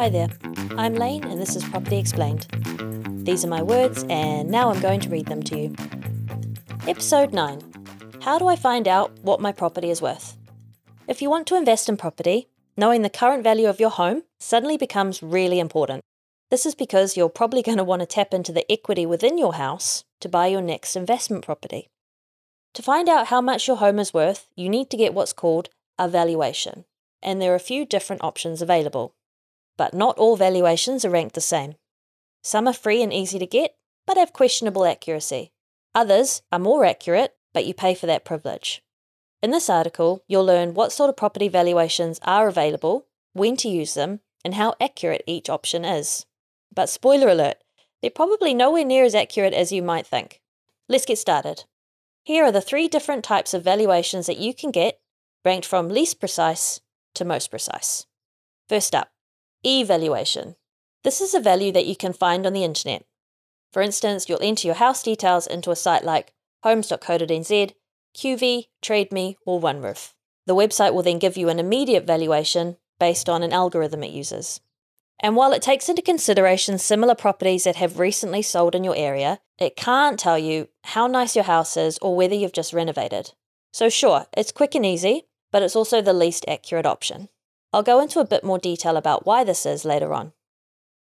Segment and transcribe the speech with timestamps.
[0.00, 0.30] Hi there,
[0.78, 2.46] I'm Lane and this is Property Explained.
[3.22, 5.74] These are my words and now I'm going to read them to you.
[6.88, 7.60] Episode 9
[8.22, 10.38] How do I find out what my property is worth?
[11.06, 14.78] If you want to invest in property, knowing the current value of your home suddenly
[14.78, 16.00] becomes really important.
[16.48, 19.52] This is because you're probably going to want to tap into the equity within your
[19.56, 21.88] house to buy your next investment property.
[22.72, 25.68] To find out how much your home is worth, you need to get what's called
[25.98, 26.86] a valuation,
[27.22, 29.12] and there are a few different options available
[29.80, 31.74] but not all valuations are ranked the same.
[32.42, 33.76] Some are free and easy to get,
[34.06, 35.52] but have questionable accuracy.
[35.94, 38.82] Others are more accurate, but you pay for that privilege.
[39.42, 43.94] In this article, you'll learn what sort of property valuations are available, when to use
[43.94, 46.26] them, and how accurate each option is.
[46.70, 47.56] But spoiler alert,
[48.02, 50.42] they're probably nowhere near as accurate as you might think.
[50.90, 51.64] Let's get started.
[52.22, 55.00] Here are the three different types of valuations that you can get,
[55.42, 56.82] ranked from least precise
[57.14, 58.04] to most precise.
[58.68, 59.08] First up,
[59.64, 60.56] Evaluation.
[61.04, 63.04] This is a value that you can find on the internet.
[63.72, 67.72] For instance, you'll enter your house details into a site like homes.co.nz,
[68.16, 70.14] QV, TradeMe, or OneRoof.
[70.46, 74.60] The website will then give you an immediate valuation based on an algorithm it uses.
[75.22, 79.40] And while it takes into consideration similar properties that have recently sold in your area,
[79.58, 83.32] it can't tell you how nice your house is or whether you've just renovated.
[83.72, 87.28] So, sure, it's quick and easy, but it's also the least accurate option.
[87.72, 90.32] I'll go into a bit more detail about why this is later on.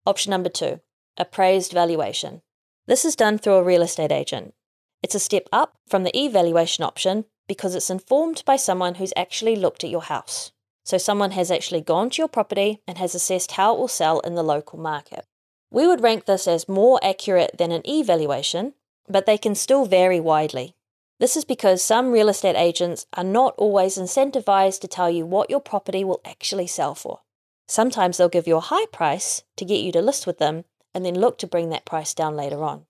[0.06, 0.80] Option number two
[1.18, 2.42] appraised valuation.
[2.86, 4.54] This is done through a real estate agent.
[5.02, 9.56] It's a step up from the evaluation option because it's informed by someone who's actually
[9.56, 10.52] looked at your house.
[10.84, 14.20] So, someone has actually gone to your property and has assessed how it will sell
[14.20, 15.26] in the local market.
[15.70, 18.74] We would rank this as more accurate than an evaluation,
[19.08, 20.74] but they can still vary widely.
[21.22, 25.50] This is because some real estate agents are not always incentivized to tell you what
[25.50, 27.20] your property will actually sell for.
[27.68, 31.06] Sometimes they'll give you a high price to get you to list with them and
[31.06, 32.86] then look to bring that price down later on.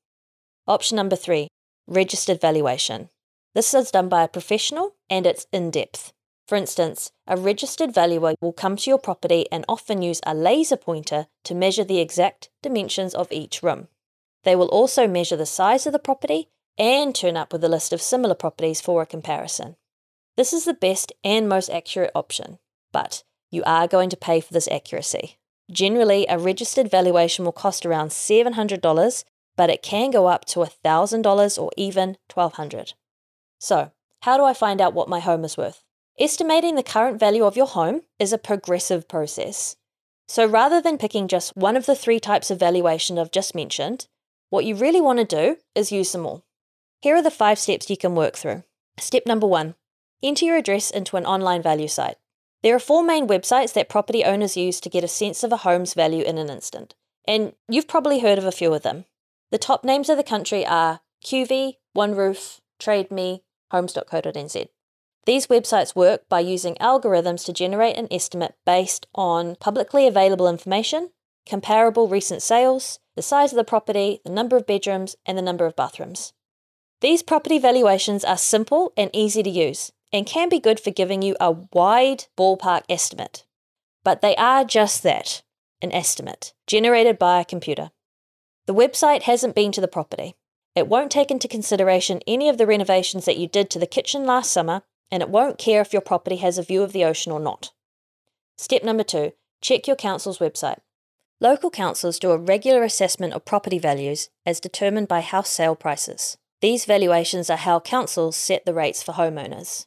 [0.67, 1.49] Option number three
[1.87, 3.11] registered valuation.
[3.55, 6.15] This is done by a professional and it's in depth.
[6.49, 10.79] For instance, a registered valuer will come to your property and often use a laser
[10.79, 13.89] pointer to measure the exact dimensions of each room.
[14.45, 16.49] They will also measure the size of the property
[16.79, 19.77] and turn up with a list of similar properties for a comparison.
[20.37, 22.59] This is the best and most accurate option,
[22.93, 25.39] but you are going to pay for this accuracy.
[25.71, 29.25] Generally, a registered valuation will cost around $700,
[29.57, 32.95] but it can go up to $1,000 or even $1,200.
[33.59, 35.83] So, how do I find out what my home is worth?
[36.19, 39.77] Estimating the current value of your home is a progressive process.
[40.29, 44.07] So rather than picking just one of the three types of valuation I've just mentioned,
[44.51, 46.45] what you really want to do is use them all.
[47.03, 48.63] Here are the five steps you can work through.
[48.97, 49.75] Step number one
[50.23, 52.15] enter your address into an online value site.
[52.63, 55.59] There are four main websites that property owners use to get a sense of a
[55.59, 56.95] home's value in an instant,
[57.27, 59.07] and you've probably heard of a few of them.
[59.51, 63.41] The top names of the country are QV, OneRoof, TradeMe,
[63.73, 64.69] Homes.co.nz.
[65.27, 71.11] These websites work by using algorithms to generate an estimate based on publicly available information,
[71.49, 75.67] comparable recent sales, the size of the property, the number of bedrooms, and the number
[75.67, 76.33] of bathrooms.
[77.03, 81.21] These property valuations are simple and easy to use and can be good for giving
[81.21, 83.45] you a wide ballpark estimate.
[84.05, 85.43] But they are just that
[85.83, 87.91] an estimate generated by a computer.
[88.67, 90.37] The website hasn't been to the property.
[90.77, 94.25] It won't take into consideration any of the renovations that you did to the kitchen
[94.25, 97.33] last summer, and it won't care if your property has a view of the ocean
[97.33, 97.73] or not.
[98.57, 100.79] Step number two check your council's website.
[101.41, 106.37] Local councils do a regular assessment of property values as determined by house sale prices.
[106.63, 109.87] These valuations are how councils set the rates for homeowners.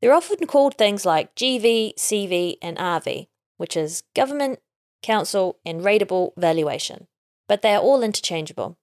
[0.00, 4.60] They're often called things like GV, CV, and RV, which is government,
[5.02, 7.08] council, and rateable valuation,
[7.48, 8.78] but they are all interchangeable.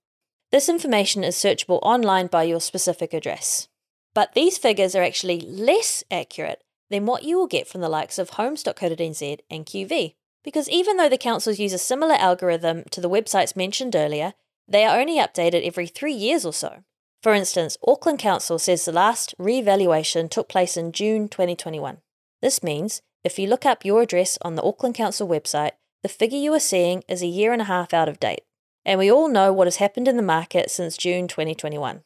[0.52, 3.70] This information is searchable online by your specific address.
[4.14, 8.20] But these figures are actually less accurate than what you will get from the likes
[8.20, 13.10] of homes.co.nz and QV, because even though the councils use a similar algorithm to the
[13.10, 14.34] websites mentioned earlier,
[14.68, 16.84] they are only updated every three years or so.
[17.22, 21.98] For instance, Auckland Council says the last re-evaluation took place in June 2021.
[22.42, 25.72] This means if you look up your address on the Auckland Council website,
[26.02, 28.44] the figure you are seeing is a year and a half out of date.
[28.86, 32.04] And we all know what has happened in the market since June 2021.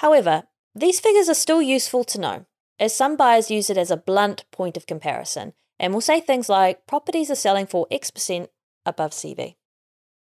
[0.00, 0.44] However,
[0.74, 2.46] these figures are still useful to know,
[2.78, 6.48] as some buyers use it as a blunt point of comparison and will say things
[6.48, 8.50] like properties are selling for X percent
[8.84, 9.56] above CV.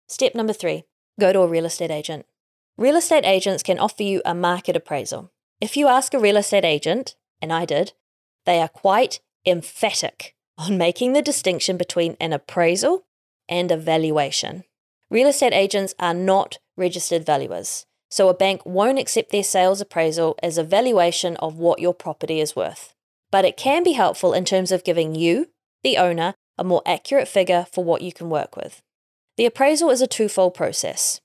[0.08, 0.84] Step number three
[1.18, 2.26] go to a real estate agent.
[2.76, 5.30] Real estate agents can offer you a market appraisal.
[5.60, 7.92] If you ask a real estate agent, and I did,
[8.46, 13.04] they are quite emphatic on making the distinction between an appraisal
[13.48, 14.64] and a valuation.
[15.08, 20.36] Real estate agents are not registered valuers, so a bank won't accept their sales appraisal
[20.42, 22.92] as a valuation of what your property is worth.
[23.30, 25.50] But it can be helpful in terms of giving you,
[25.84, 28.82] the owner, a more accurate figure for what you can work with.
[29.36, 31.20] The appraisal is a twofold process.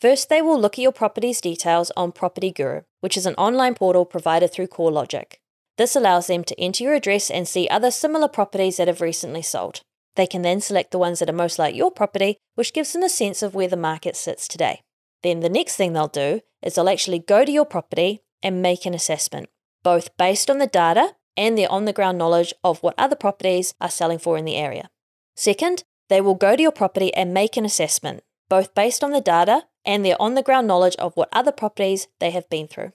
[0.00, 3.74] First, they will look at your property's details on Property Guru, which is an online
[3.74, 5.34] portal provided through CoreLogic.
[5.76, 9.42] This allows them to enter your address and see other similar properties that have recently
[9.42, 9.82] sold.
[10.16, 13.02] They can then select the ones that are most like your property, which gives them
[13.02, 14.80] a sense of where the market sits today.
[15.22, 18.86] Then the next thing they'll do is they'll actually go to your property and make
[18.86, 19.50] an assessment,
[19.82, 23.74] both based on the data and their on the ground knowledge of what other properties
[23.82, 24.88] are selling for in the area.
[25.36, 29.20] Second, they will go to your property and make an assessment, both based on the
[29.20, 32.92] data and their on the ground knowledge of what other properties they have been through.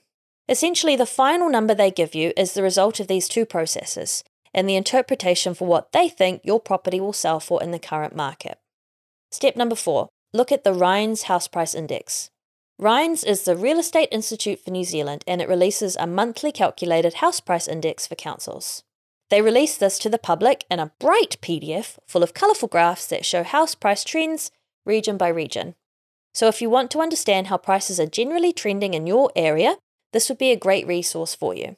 [0.48, 4.22] Essentially, the final number they give you is the result of these two processes
[4.54, 8.14] and the interpretation for what they think your property will sell for in the current
[8.14, 8.58] market.
[9.30, 12.30] Step number four look at the REINZ House Price Index.
[12.80, 17.14] REINZ is the Real Estate Institute for New Zealand and it releases a monthly calculated
[17.14, 18.84] house price index for councils.
[19.30, 23.24] They release this to the public in a bright PDF full of colourful graphs that
[23.24, 24.50] show house price trends
[24.84, 25.74] region by region.
[26.36, 29.76] So, if you want to understand how prices are generally trending in your area,
[30.12, 31.76] this would be a great resource for you.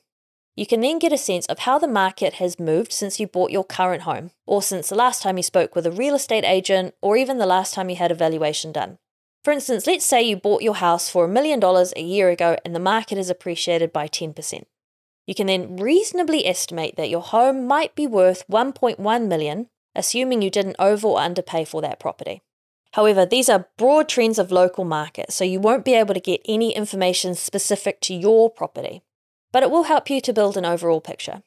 [0.56, 3.52] You can then get a sense of how the market has moved since you bought
[3.52, 6.96] your current home, or since the last time you spoke with a real estate agent,
[7.00, 8.98] or even the last time you had a valuation done.
[9.44, 12.56] For instance, let's say you bought your house for a million dollars a year ago
[12.64, 14.64] and the market has appreciated by 10%.
[15.28, 20.50] You can then reasonably estimate that your home might be worth 1.1 million, assuming you
[20.50, 22.42] didn't over or underpay for that property.
[22.92, 26.40] However, these are broad trends of local markets, so you won't be able to get
[26.46, 29.02] any information specific to your property.
[29.52, 31.42] But it will help you to build an overall picture.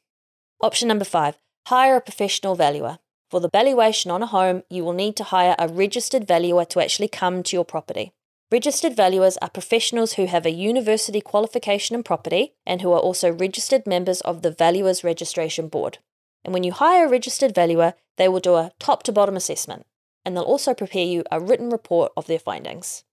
[0.61, 2.97] Option number five hire a professional valuer.
[3.29, 6.81] For the valuation on a home, you will need to hire a registered valuer to
[6.81, 8.11] actually come to your property.
[8.51, 13.31] Registered valuers are professionals who have a university qualification in property and who are also
[13.31, 15.99] registered members of the Valuers Registration Board.
[16.43, 19.85] And when you hire a registered valuer, they will do a top to bottom assessment
[20.25, 23.03] and they'll also prepare you a written report of their findings.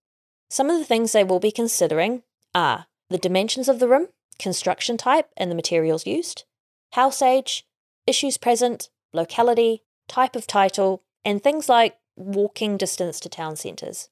[0.51, 2.23] Some of the things they will be considering
[2.55, 4.09] are the dimensions of the room,
[4.39, 6.45] construction type and the materials used,
[6.93, 7.67] house age,
[8.07, 14.09] issues present, locality, type of title, and things like walking distance to town centres.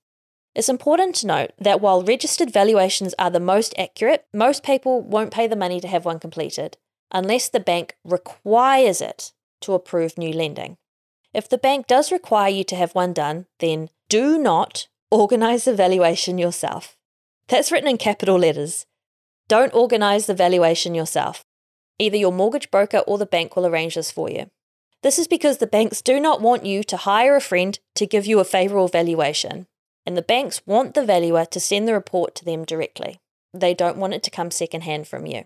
[0.55, 5.33] It's important to note that while registered valuations are the most accurate, most people won't
[5.33, 6.79] pay the money to have one completed
[7.13, 10.77] unless the bank requires it to approve new lending.
[11.37, 15.75] If the bank does require you to have one done, then do not organise the
[15.75, 16.97] valuation yourself.
[17.49, 18.87] That's written in capital letters.
[19.47, 21.44] Don't organise the valuation yourself.
[21.99, 24.47] Either your mortgage broker or the bank will arrange this for you.
[25.03, 28.25] This is because the banks do not want you to hire a friend to give
[28.25, 29.67] you a favourable valuation,
[30.06, 33.21] and the banks want the valuer to send the report to them directly.
[33.53, 35.44] They don't want it to come secondhand from you.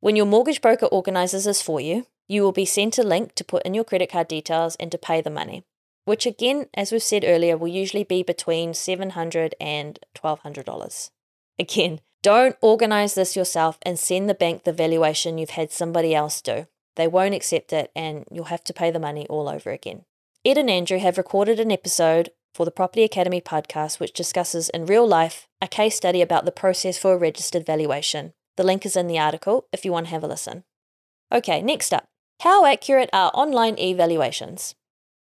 [0.00, 3.42] When your mortgage broker organises this for you, you will be sent a link to
[3.42, 5.64] put in your credit card details and to pay the money,
[6.04, 11.10] which again, as we've said earlier, will usually be between $700 and $1,200.
[11.58, 16.40] Again, don't organize this yourself and send the bank the valuation you've had somebody else
[16.40, 16.68] do.
[16.94, 20.04] They won't accept it and you'll have to pay the money all over again.
[20.44, 24.86] Ed and Andrew have recorded an episode for the Property Academy podcast which discusses in
[24.86, 28.34] real life a case study about the process for a registered valuation.
[28.56, 30.62] The link is in the article if you want to have a listen.
[31.32, 32.09] Okay, next up.
[32.40, 34.74] How accurate are online evaluations?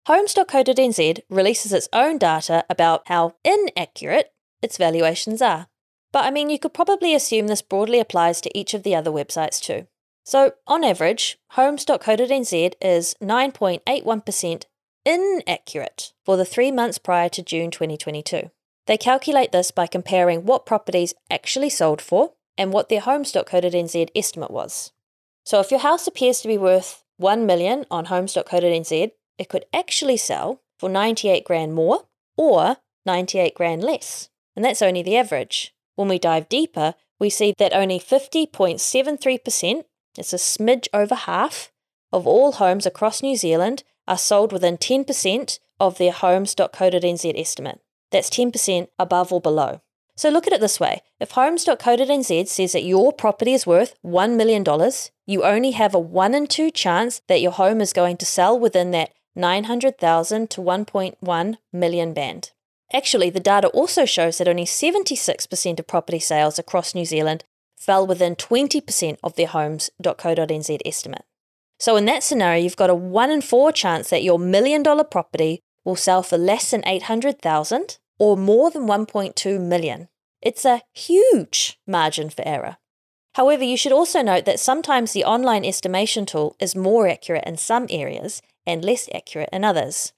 [0.06, 5.68] Homes.co.nz releases its own data about how inaccurate its valuations are.
[6.12, 9.10] But I mean, you could probably assume this broadly applies to each of the other
[9.10, 9.86] websites too.
[10.26, 14.64] So, on average, Homes.co.nz is 9.81%
[15.06, 18.50] inaccurate for the three months prior to June 2022.
[18.86, 24.50] They calculate this by comparing what properties actually sold for and what their Homes.co.nz estimate
[24.50, 24.92] was.
[25.46, 30.16] So, if your house appears to be worth 1 million on homes.co.nz, it could actually
[30.16, 32.04] sell for 98 grand more
[32.36, 34.28] or 98 grand less.
[34.54, 35.74] And that's only the average.
[35.94, 39.84] When we dive deeper, we see that only 50.73%,
[40.18, 41.72] it's a smidge over half,
[42.12, 47.80] of all homes across New Zealand are sold within 10% of their homes.co.nz estimate.
[48.10, 49.80] That's 10% above or below.
[50.16, 54.36] So look at it this way if homes.co.nz says that your property is worth $1
[54.36, 54.64] million,
[55.26, 58.58] you only have a 1 in 2 chance that your home is going to sell
[58.58, 62.52] within that 900,000 to 1.1 million band.
[62.92, 67.44] Actually, the data also shows that only 76% of property sales across New Zealand
[67.76, 71.24] fell within 20% of their homes.co.nz estimate.
[71.78, 75.04] So, in that scenario, you've got a 1 in 4 chance that your million dollar
[75.04, 80.08] property will sell for less than 800,000 or more than 1.2 million.
[80.42, 82.76] It's a huge margin for error.
[83.34, 87.56] However, you should also note that sometimes the online estimation tool is more accurate in
[87.58, 90.12] some areas and less accurate in others.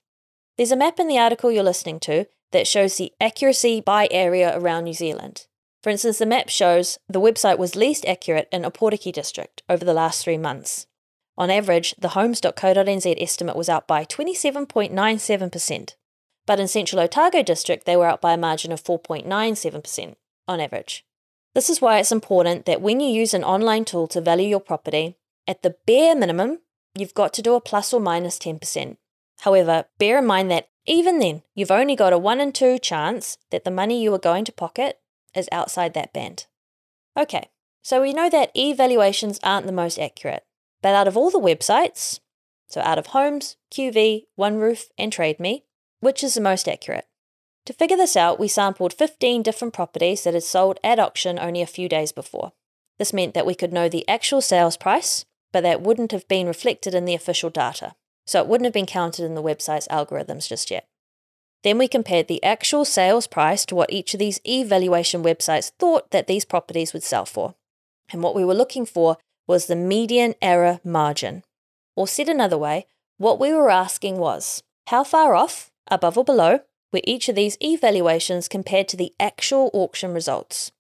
[0.57, 4.57] There's a map in the article you're listening to that shows the accuracy by area
[4.57, 5.47] around New Zealand.
[5.83, 9.95] For instance, the map shows the website was least accurate in Opotiki district over the
[9.95, 10.87] last three months.
[11.37, 15.95] On average, the homes.co.nz estimate was out by 27.97%,
[16.49, 20.15] but in Central Otago district, they were up by a margin of 4.97%
[20.49, 21.05] on average.
[21.55, 24.59] This is why it's important that when you use an online tool to value your
[24.59, 26.61] property, at the bare minimum,
[26.97, 28.97] you've got to do a plus or minus 10%.
[29.41, 33.37] However, bear in mind that even then, you've only got a 1 in 2 chance
[33.51, 35.01] that the money you are going to pocket
[35.37, 36.47] is outside that band.
[37.15, 37.51] Okay,
[37.83, 40.47] so we know that evaluations aren't the most accurate,
[40.81, 42.21] but out of all the websites,
[42.69, 45.65] so out of Homes, QV, OneRoof, and TradeMe,
[46.01, 47.07] which is the most accurate?
[47.67, 51.61] To figure this out, we sampled 15 different properties that had sold at auction only
[51.61, 52.53] a few days before.
[52.99, 56.47] This meant that we could know the actual sales price, but that wouldn't have been
[56.47, 57.95] reflected in the official data,
[58.27, 60.89] so it wouldn't have been counted in the website's algorithms just yet.
[61.65, 66.11] Then we compared the actual sales price to what each of these evaluation websites thought
[66.11, 67.55] that these properties would sell for.
[68.11, 71.43] And what we were looking for was the median error margin.
[71.97, 72.87] Or said another way,
[73.17, 77.59] what we were asking was how far off, above or below, where each of these
[77.61, 80.73] evaluations compared to the actual auction results.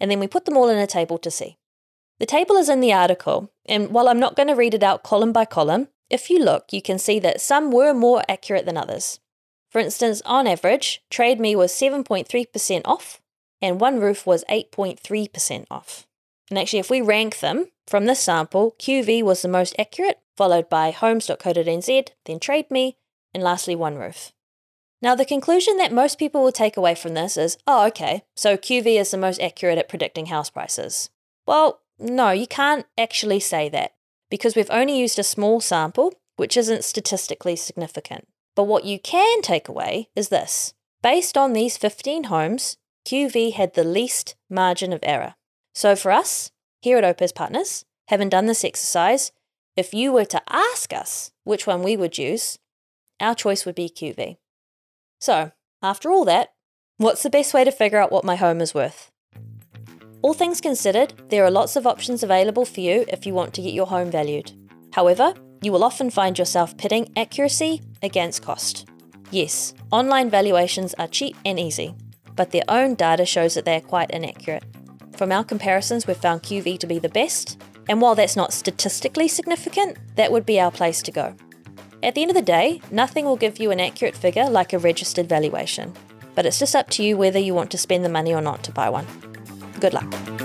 [0.00, 1.56] And then we put them all in a table to see.
[2.18, 5.02] The table is in the article, and while I'm not going to read it out
[5.02, 8.76] column by column, if you look, you can see that some were more accurate than
[8.76, 9.20] others.
[9.70, 13.20] For instance, on average, TradeMe was 7.3% off
[13.60, 16.06] and OneRoof was 8.3% off.
[16.50, 20.68] And actually, if we rank them from this sample, QV was the most accurate, followed
[20.68, 22.94] by homes.co.nz, then TradeMe,
[23.32, 24.32] and lastly OneRoof.
[25.04, 28.56] Now, the conclusion that most people will take away from this is oh, okay, so
[28.56, 31.10] QV is the most accurate at predicting house prices.
[31.46, 33.92] Well, no, you can't actually say that
[34.30, 38.28] because we've only used a small sample, which isn't statistically significant.
[38.56, 43.74] But what you can take away is this based on these 15 homes, QV had
[43.74, 45.34] the least margin of error.
[45.74, 49.32] So for us, here at Opes Partners, having done this exercise,
[49.76, 52.58] if you were to ask us which one we would use,
[53.20, 54.38] our choice would be QV.
[55.18, 55.52] So,
[55.82, 56.52] after all that,
[56.96, 59.10] what's the best way to figure out what my home is worth?
[60.22, 63.62] All things considered, there are lots of options available for you if you want to
[63.62, 64.52] get your home valued.
[64.92, 68.88] However, you will often find yourself pitting accuracy against cost.
[69.30, 71.94] Yes, online valuations are cheap and easy,
[72.36, 74.64] but their own data shows that they are quite inaccurate.
[75.16, 79.28] From our comparisons, we've found QV to be the best, and while that's not statistically
[79.28, 81.34] significant, that would be our place to go.
[82.04, 84.78] At the end of the day, nothing will give you an accurate figure like a
[84.78, 85.94] registered valuation,
[86.34, 88.62] but it's just up to you whether you want to spend the money or not
[88.64, 89.06] to buy one.
[89.80, 90.43] Good luck.